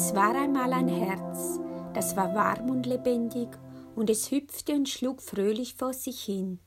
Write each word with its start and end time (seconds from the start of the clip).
Es 0.00 0.14
war 0.14 0.36
einmal 0.36 0.72
ein 0.74 0.86
Herz, 0.86 1.58
das 1.92 2.14
war 2.14 2.32
warm 2.32 2.70
und 2.70 2.86
lebendig, 2.86 3.48
und 3.96 4.08
es 4.08 4.30
hüpfte 4.30 4.74
und 4.74 4.88
schlug 4.88 5.20
fröhlich 5.20 5.74
vor 5.74 5.92
sich 5.92 6.22
hin. 6.22 6.60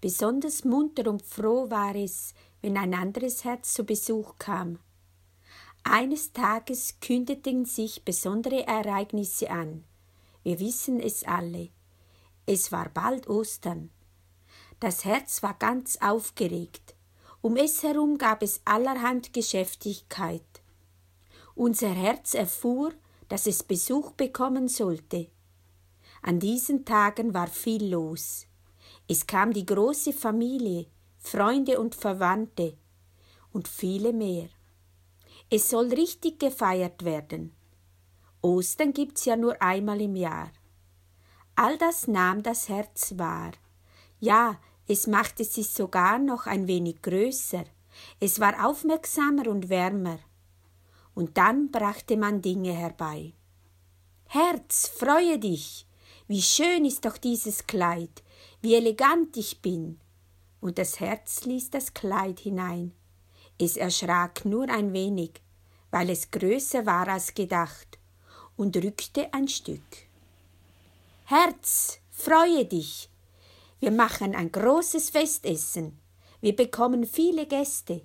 Besonders 0.00 0.64
munter 0.64 1.10
und 1.10 1.22
froh 1.22 1.68
war 1.70 1.96
es, 1.96 2.34
wenn 2.62 2.76
ein 2.76 2.94
anderes 2.94 3.42
Herz 3.42 3.74
zu 3.74 3.82
Besuch 3.82 4.36
kam. 4.38 4.78
Eines 5.82 6.32
Tages 6.32 7.00
kündeten 7.00 7.64
sich 7.64 8.04
besondere 8.04 8.64
Ereignisse 8.68 9.50
an. 9.50 9.82
Wir 10.44 10.60
wissen 10.60 11.00
es 11.00 11.24
alle. 11.24 11.70
Es 12.46 12.70
war 12.70 12.90
bald 12.90 13.28
Ostern. 13.28 13.90
Das 14.78 15.04
Herz 15.04 15.42
war 15.42 15.54
ganz 15.54 15.98
aufgeregt. 16.00 16.94
Um 17.40 17.56
es 17.56 17.82
herum 17.82 18.18
gab 18.18 18.40
es 18.40 18.60
allerhand 18.64 19.32
Geschäftigkeit. 19.32 20.57
Unser 21.58 21.88
Herz 21.88 22.34
erfuhr, 22.34 22.92
dass 23.28 23.48
es 23.48 23.64
Besuch 23.64 24.12
bekommen 24.12 24.68
sollte. 24.68 25.26
An 26.22 26.38
diesen 26.38 26.84
Tagen 26.84 27.34
war 27.34 27.48
viel 27.48 27.84
los. 27.84 28.46
Es 29.08 29.26
kam 29.26 29.52
die 29.52 29.66
große 29.66 30.12
Familie, 30.12 30.86
Freunde 31.18 31.80
und 31.80 31.96
Verwandte 31.96 32.78
und 33.50 33.66
viele 33.66 34.12
mehr. 34.12 34.48
Es 35.50 35.68
soll 35.68 35.92
richtig 35.92 36.38
gefeiert 36.38 37.04
werden. 37.04 37.52
Ostern 38.40 38.92
gibt's 38.92 39.24
ja 39.24 39.34
nur 39.34 39.60
einmal 39.60 40.00
im 40.00 40.14
Jahr. 40.14 40.52
All 41.56 41.76
das 41.76 42.06
nahm 42.06 42.44
das 42.44 42.68
Herz 42.68 43.14
wahr. 43.16 43.50
Ja, 44.20 44.60
es 44.86 45.08
machte 45.08 45.42
sich 45.42 45.70
sogar 45.70 46.20
noch 46.20 46.46
ein 46.46 46.68
wenig 46.68 47.02
größer. 47.02 47.64
Es 48.20 48.38
war 48.38 48.64
aufmerksamer 48.64 49.48
und 49.48 49.68
wärmer 49.68 50.20
und 51.18 51.36
dann 51.36 51.72
brachte 51.72 52.16
man 52.16 52.42
Dinge 52.42 52.72
herbei. 52.72 53.32
Herz, 54.26 54.86
freue 54.86 55.40
dich, 55.40 55.84
wie 56.28 56.40
schön 56.40 56.84
ist 56.84 57.04
doch 57.04 57.18
dieses 57.18 57.66
Kleid, 57.66 58.22
wie 58.60 58.76
elegant 58.76 59.36
ich 59.36 59.60
bin. 59.60 59.98
Und 60.60 60.78
das 60.78 61.00
Herz 61.00 61.42
ließ 61.42 61.70
das 61.70 61.92
Kleid 61.92 62.38
hinein. 62.38 62.92
Es 63.58 63.76
erschrak 63.76 64.44
nur 64.44 64.68
ein 64.68 64.92
wenig, 64.92 65.42
weil 65.90 66.08
es 66.10 66.30
größer 66.30 66.86
war 66.86 67.08
als 67.08 67.34
gedacht, 67.34 67.98
und 68.56 68.76
rückte 68.76 69.34
ein 69.34 69.48
Stück. 69.48 70.06
Herz, 71.24 71.98
freue 72.12 72.64
dich. 72.64 73.10
Wir 73.80 73.90
machen 73.90 74.36
ein 74.36 74.52
großes 74.52 75.10
Festessen. 75.10 75.98
Wir 76.40 76.54
bekommen 76.54 77.04
viele 77.04 77.44
Gäste. 77.48 78.02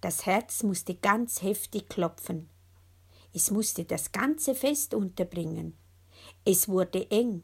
Das 0.00 0.26
Herz 0.26 0.62
musste 0.62 0.94
ganz 0.94 1.42
heftig 1.42 1.88
klopfen. 1.88 2.48
Es 3.32 3.50
musste 3.50 3.84
das 3.84 4.12
ganze 4.12 4.54
Fest 4.54 4.94
unterbringen. 4.94 5.76
Es 6.44 6.68
wurde 6.68 7.10
eng. 7.10 7.42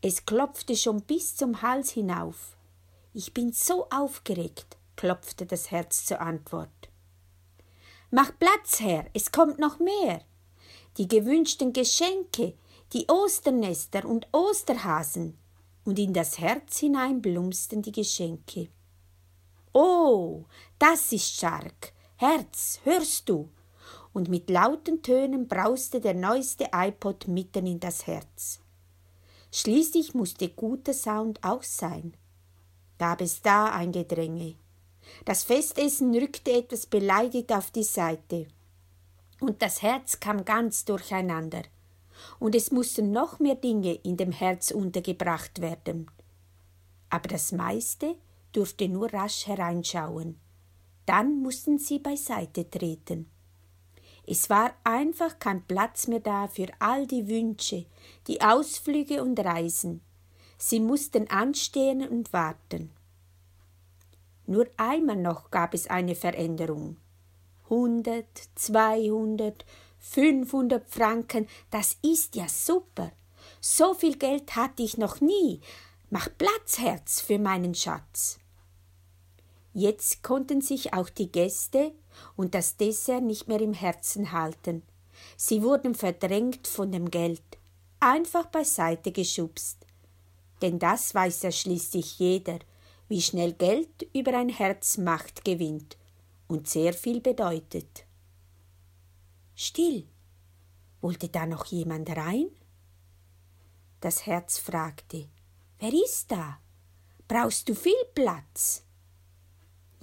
Es 0.00 0.24
klopfte 0.24 0.76
schon 0.76 1.02
bis 1.02 1.36
zum 1.36 1.60
Hals 1.62 1.90
hinauf. 1.90 2.56
Ich 3.12 3.34
bin 3.34 3.52
so 3.52 3.88
aufgeregt, 3.90 4.78
klopfte 4.96 5.44
das 5.44 5.70
Herz 5.70 6.06
zur 6.06 6.20
Antwort. 6.20 6.88
Mach 8.10 8.30
Platz, 8.38 8.80
Herr, 8.80 9.06
es 9.12 9.32
kommt 9.32 9.58
noch 9.58 9.78
mehr. 9.78 10.22
Die 10.98 11.08
gewünschten 11.08 11.72
Geschenke, 11.72 12.54
die 12.92 13.08
Osternester 13.08 14.04
und 14.04 14.28
Osterhasen. 14.32 15.38
Und 15.84 15.98
in 15.98 16.12
das 16.12 16.38
Herz 16.38 16.78
hinein 16.78 17.22
blumsten 17.22 17.82
die 17.82 17.92
Geschenke. 17.92 18.68
Oh, 19.72 20.44
das 20.78 21.12
ist 21.12 21.36
stark. 21.36 21.92
Herz, 22.16 22.80
hörst 22.84 23.28
du? 23.28 23.48
Und 24.12 24.28
mit 24.28 24.50
lauten 24.50 25.02
Tönen 25.02 25.48
brauste 25.48 26.00
der 26.00 26.14
neueste 26.14 26.68
iPod 26.74 27.26
mitten 27.26 27.66
in 27.66 27.80
das 27.80 28.06
Herz. 28.06 28.60
Schließlich 29.50 30.14
musste 30.14 30.50
guter 30.50 30.92
Sound 30.92 31.42
auch 31.42 31.62
sein. 31.62 32.14
Gab 32.98 33.22
es 33.22 33.40
da 33.40 33.72
ein 33.72 33.92
Gedränge. 33.92 34.56
Das 35.24 35.44
Festessen 35.44 36.14
rückte 36.14 36.52
etwas 36.52 36.86
beleidigt 36.86 37.52
auf 37.52 37.70
die 37.70 37.82
Seite. 37.82 38.46
Und 39.40 39.62
das 39.62 39.82
Herz 39.82 40.20
kam 40.20 40.44
ganz 40.44 40.84
durcheinander. 40.84 41.62
Und 42.38 42.54
es 42.54 42.70
mussten 42.70 43.10
noch 43.10 43.40
mehr 43.40 43.56
Dinge 43.56 43.94
in 43.94 44.16
dem 44.16 44.32
Herz 44.32 44.70
untergebracht 44.70 45.60
werden. 45.60 46.10
Aber 47.10 47.28
das 47.28 47.52
meiste 47.52 48.16
durfte 48.52 48.88
nur 48.88 49.12
rasch 49.12 49.46
hereinschauen. 49.46 50.38
Dann 51.06 51.42
mussten 51.42 51.78
sie 51.78 51.98
beiseite 51.98 52.68
treten. 52.70 53.28
Es 54.24 54.48
war 54.48 54.72
einfach 54.84 55.38
kein 55.38 55.66
Platz 55.66 56.06
mehr 56.06 56.20
da 56.20 56.46
für 56.46 56.68
all 56.78 57.06
die 57.06 57.26
Wünsche, 57.28 57.86
die 58.28 58.40
Ausflüge 58.40 59.22
und 59.22 59.38
Reisen. 59.40 60.00
Sie 60.58 60.78
mussten 60.78 61.28
anstehen 61.28 62.08
und 62.08 62.32
warten. 62.32 62.92
Nur 64.46 64.68
einmal 64.76 65.16
noch 65.16 65.50
gab 65.50 65.74
es 65.74 65.88
eine 65.88 66.14
Veränderung. 66.14 66.98
Hundert, 67.68 68.42
zweihundert, 68.54 69.64
fünfhundert 69.98 70.88
Franken, 70.88 71.48
das 71.70 71.96
ist 72.02 72.36
ja 72.36 72.48
super. 72.48 73.10
So 73.60 73.94
viel 73.94 74.18
Geld 74.18 74.54
hatte 74.54 74.82
ich 74.82 74.98
noch 74.98 75.20
nie. 75.20 75.60
Mach 76.10 76.28
Platz, 76.38 76.78
Herz, 76.78 77.20
für 77.20 77.38
meinen 77.38 77.74
Schatz. 77.74 78.38
Jetzt 79.74 80.22
konnten 80.22 80.60
sich 80.60 80.92
auch 80.92 81.08
die 81.08 81.32
Gäste 81.32 81.92
und 82.36 82.54
das 82.54 82.76
Dessert 82.76 83.22
nicht 83.22 83.48
mehr 83.48 83.60
im 83.60 83.72
Herzen 83.72 84.32
halten. 84.32 84.82
Sie 85.36 85.62
wurden 85.62 85.94
verdrängt 85.94 86.66
von 86.66 86.92
dem 86.92 87.10
Geld, 87.10 87.42
einfach 88.00 88.46
beiseite 88.46 89.12
geschubst. 89.12 89.86
Denn 90.60 90.78
das 90.78 91.14
weiß 91.14 91.42
ja 91.42 91.52
schließlich 91.52 92.18
jeder, 92.18 92.58
wie 93.08 93.22
schnell 93.22 93.52
Geld 93.52 94.06
über 94.14 94.36
ein 94.36 94.48
Herz 94.48 94.98
Macht 94.98 95.44
gewinnt 95.44 95.96
und 96.48 96.68
sehr 96.68 96.92
viel 96.92 97.20
bedeutet. 97.20 98.04
Still. 99.54 100.06
Wollte 101.00 101.28
da 101.28 101.46
noch 101.46 101.64
jemand 101.66 102.10
rein? 102.10 102.46
Das 104.00 104.26
Herz 104.26 104.58
fragte: 104.58 105.28
Wer 105.78 105.92
ist 105.92 106.30
da? 106.30 106.58
Brauchst 107.26 107.68
du 107.68 107.74
viel 107.74 108.04
Platz? 108.14 108.84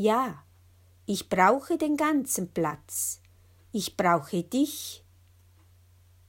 Ja, 0.01 0.45
ich 1.05 1.27
brauche 1.27 1.77
den 1.77 1.97
ganzen 1.97 2.53
Platz. 2.53 3.19
Ich 3.73 3.97
brauche 3.97 4.43
dich. 4.43 5.03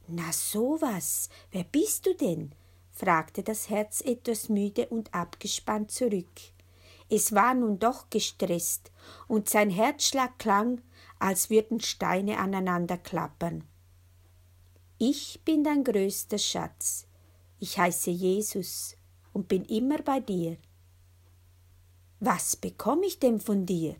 Na 0.08 0.32
sowas, 0.32 1.28
wer 1.52 1.62
bist 1.62 2.04
du 2.04 2.16
denn? 2.16 2.52
fragte 2.90 3.44
das 3.44 3.70
Herz 3.70 4.00
etwas 4.00 4.48
müde 4.48 4.88
und 4.88 5.14
abgespannt 5.14 5.92
zurück. 5.92 6.26
Es 7.08 7.32
war 7.32 7.54
nun 7.54 7.78
doch 7.78 8.10
gestresst, 8.10 8.90
und 9.28 9.48
sein 9.48 9.70
Herzschlag 9.70 10.36
klang, 10.40 10.82
als 11.20 11.48
würden 11.48 11.78
Steine 11.78 12.38
aneinander 12.38 12.98
klappern. 12.98 13.62
Ich 14.98 15.42
bin 15.44 15.62
dein 15.62 15.84
größter 15.84 16.38
Schatz. 16.38 17.06
Ich 17.60 17.78
heiße 17.78 18.10
Jesus 18.10 18.96
und 19.32 19.46
bin 19.46 19.64
immer 19.64 20.02
bei 20.02 20.18
dir. 20.18 20.56
Was 22.22 22.54
bekomme 22.54 23.06
ich 23.06 23.18
denn 23.18 23.40
von 23.40 23.64
dir? 23.64 23.96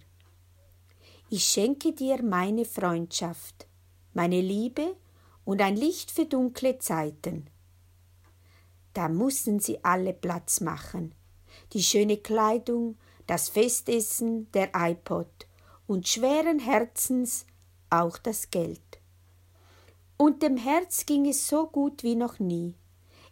Ich 1.30 1.44
schenke 1.44 1.94
dir 1.94 2.22
meine 2.22 2.66
Freundschaft, 2.66 3.66
meine 4.12 4.42
Liebe 4.42 4.94
und 5.46 5.62
ein 5.62 5.74
Licht 5.74 6.10
für 6.10 6.26
dunkle 6.26 6.78
Zeiten. 6.78 7.46
Da 8.92 9.08
mussten 9.08 9.58
sie 9.58 9.82
alle 9.82 10.12
Platz 10.12 10.60
machen. 10.60 11.14
Die 11.72 11.82
schöne 11.82 12.18
Kleidung, 12.18 12.98
das 13.26 13.48
Festessen, 13.48 14.52
der 14.52 14.70
iPod 14.74 15.46
und 15.86 16.06
schweren 16.06 16.58
Herzens 16.58 17.46
auch 17.88 18.18
das 18.18 18.50
Geld. 18.50 19.00
Und 20.18 20.42
dem 20.42 20.58
Herz 20.58 21.06
ging 21.06 21.26
es 21.26 21.48
so 21.48 21.68
gut 21.68 22.02
wie 22.02 22.16
noch 22.16 22.38
nie. 22.38 22.74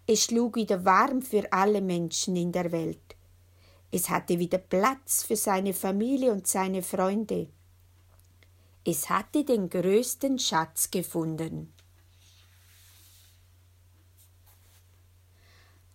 Es 0.07 0.25
schlug 0.25 0.57
wieder 0.57 0.87
warm 0.87 1.21
für 1.21 1.53
alle 1.53 1.83
Menschen 1.83 2.37
in 2.37 2.53
der 2.53 2.73
Welt. 2.73 3.18
Es 3.91 4.11
hatte 4.11 4.39
wieder 4.39 4.59
Platz 4.59 5.23
für 5.23 5.37
seine 5.37 5.73
Familie 5.73 6.33
und 6.33 6.47
seine 6.47 6.83
Freunde. 6.83 7.49
Es 8.85 9.09
hatte 9.09 9.45
den 9.45 9.71
größten 9.71 10.39
Schatz 10.39 10.91
gefunden. 10.91 11.73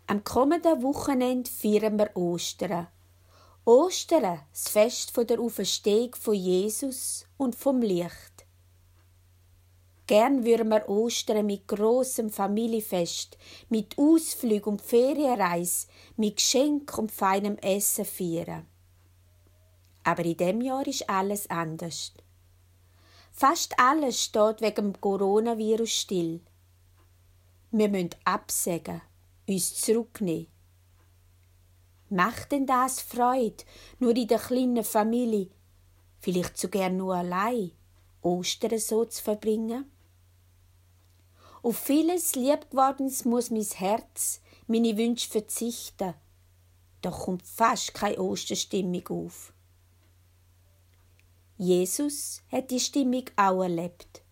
Am 0.07 0.23
kommenden 0.23 0.81
Wochenende 0.83 1.49
feiern 1.49 1.97
wir 1.97 2.15
Ostern. 2.15 2.87
Ostern, 3.65 4.41
das 4.51 4.69
Fest 4.69 5.13
der 5.29 5.39
Auferstehung 5.39 6.15
von 6.15 6.33
Jesus 6.33 7.25
und 7.37 7.55
vom 7.55 7.81
Licht. 7.81 8.32
Gern 10.13 10.45
würden 10.45 10.69
wir 10.69 10.87
Ostern 10.89 11.43
mit 11.43 11.67
großem 11.67 12.29
Familienfest, 12.29 13.35
mit 13.69 13.97
Ausflug 13.97 14.67
und 14.67 14.79
Ferienreise, 14.79 15.87
mit 16.17 16.35
Geschenk 16.35 16.95
und 16.99 17.11
feinem 17.11 17.57
Essen 17.57 18.05
feiern. 18.05 18.67
Aber 20.03 20.23
in 20.23 20.37
dem 20.37 20.61
Jahr 20.61 20.85
ist 20.85 21.09
alles 21.09 21.49
anders. 21.49 22.13
Fast 23.31 23.73
alles 23.79 24.23
steht 24.23 24.61
wegen 24.61 24.93
dem 24.93 25.01
Coronavirus 25.01 25.89
still. 25.89 26.41
Wir 27.71 27.89
müssen 27.89 28.11
absagen, 28.23 29.01
uns 29.47 29.81
zurücknehmen. 29.81 30.45
Macht 32.09 32.51
denn 32.51 32.67
das 32.67 33.01
Freude, 33.01 33.63
nur 33.97 34.15
in 34.15 34.27
der 34.27 34.37
kleinen 34.37 34.83
Familie, 34.83 35.49
vielleicht 36.19 36.59
so 36.59 36.67
gern 36.67 36.97
nur 36.97 37.15
allein, 37.15 37.71
Ostern 38.21 38.77
so 38.77 39.05
zu 39.05 39.23
verbringen? 39.23 39.89
Auf 41.63 41.77
vieles 41.77 42.35
Liebgewordenes 42.35 43.23
muss 43.23 43.49
mein 43.49 43.63
Herz, 43.63 44.41
meine 44.67 44.97
Wünsche 44.97 45.29
verzichten. 45.29 46.13
Doch 47.01 47.23
kommt 47.23 47.47
fast 47.47 47.93
keine 47.93 48.19
Osterstimmung 48.19 49.07
auf. 49.07 49.53
Jesus 51.55 52.41
hat 52.51 52.69
die 52.69 52.81
Stimmung 52.81 53.23
auch 53.37 53.61
erlebt. 53.61 54.23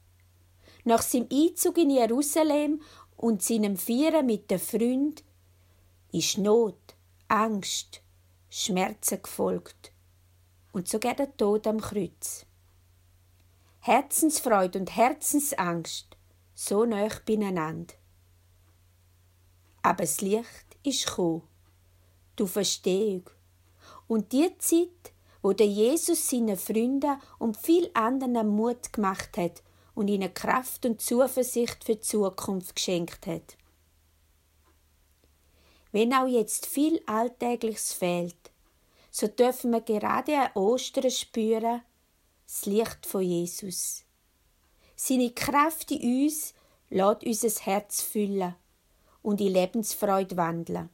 Nach 0.84 1.02
seinem 1.02 1.30
Einzug 1.32 1.78
in 1.78 1.92
Jerusalem 1.92 2.82
und 3.16 3.42
seinem 3.42 3.78
Vieren 3.78 4.26
mit 4.26 4.52
den 4.52 4.60
Freunden 4.60 5.24
ist 6.12 6.38
Not, 6.38 6.96
Angst, 7.30 8.02
Schmerzen 8.50 9.22
gefolgt 9.22 9.94
und 10.74 10.90
sogar 10.90 11.16
der 11.16 11.38
Tod 11.38 11.66
am 11.66 11.80
Kreuz. 11.80 12.46
Herzensfreude 13.80 14.80
und 14.80 14.94
Herzensangst 14.94 16.18
so 16.62 16.86
nah 16.86 17.10
beieinander. 17.26 17.96
Aber 19.82 20.04
das 20.04 20.22
Licht 20.22 20.78
ist 20.84 21.08
gekommen, 21.08 21.42
die 22.38 22.46
Verstehung. 22.46 23.28
Und 24.08 24.32
die 24.32 24.56
Zeit, 24.60 25.12
wo 25.42 25.54
der 25.54 25.66
Jesus 25.66 26.30
seinen 26.30 26.58
Freunden 26.58 27.20
und 27.40 27.58
viel 27.58 27.90
anderen 27.96 28.48
Mut 28.48 28.94
gemacht 28.94 29.38
hat 29.38 29.64
und 29.96 30.08
ihnen 30.08 30.32
Kraft 30.36 30.86
und 30.86 31.02
Zuversicht 31.02 31.84
für 31.84 31.96
die 31.96 32.02
Zukunft 32.02 32.76
geschenkt 32.76 33.26
hat. 33.26 33.58
Wenn 35.92 36.14
auch 36.14 36.28
jetzt 36.28 36.68
viel 36.68 37.02
Alltägliches 37.08 37.92
fehlt, 37.92 38.52
so 39.10 39.28
dürfen 39.28 39.72
wir 39.72 39.82
gerade 39.82 40.38
an 40.38 40.52
Ostern 40.54 41.10
spüren, 41.10 41.82
das 42.46 42.68
Licht 42.68 43.08
von 43.08 43.24
Jesus. 43.24 44.06
Seine 45.04 45.32
Kraft 45.32 45.90
in 45.90 46.26
uns 46.26 46.54
lässt 46.92 47.24
unser 47.24 47.66
Herz 47.66 48.04
füllen 48.04 48.54
und 49.24 49.42
in 49.42 49.52
Lebensfreude 49.52 50.38
wandeln. 50.38 50.92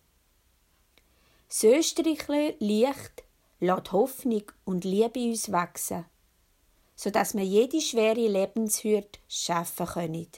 Das 1.50 1.66
österreichische 1.66 2.56
Licht 2.60 3.26
lässt 3.60 3.92
Hoffnung 3.92 4.44
und 4.64 4.86
Liebe 4.86 5.20
in 5.20 5.32
uns 5.32 5.52
wachsen, 5.52 6.06
sodass 6.96 7.36
wir 7.36 7.44
jede 7.44 7.82
schwere 7.82 8.30
Lebenshürde 8.30 9.20
schaffen 9.28 9.88
können. 9.88 10.30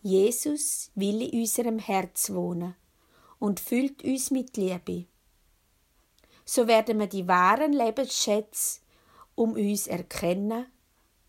Jesus 0.00 0.90
will 0.94 1.20
in 1.20 1.40
unserem 1.40 1.80
Herz 1.80 2.30
wohnen 2.30 2.74
und 3.40 3.60
füllt 3.60 4.02
uns 4.04 4.30
mit 4.30 4.56
Liebe. 4.56 5.04
So 6.46 6.66
werden 6.66 6.98
wir 6.98 7.08
die 7.08 7.28
wahren 7.28 7.74
Lebensschätze 7.74 8.80
um 9.34 9.52
uns 9.52 9.86
erkennen 9.86 10.71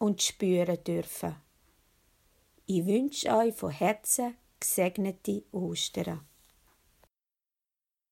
und 0.03 0.21
spüren 0.21 0.83
dürfen. 0.83 1.33
Ich 2.65 2.85
wünsche 2.85 3.33
euch 3.37 3.55
von 3.55 3.71
Herzen 3.71 4.35
gesegnete 4.59 5.45
Ostern. 5.53 6.27